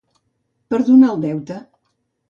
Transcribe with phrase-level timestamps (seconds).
[0.75, 1.63] Perdonar el deute.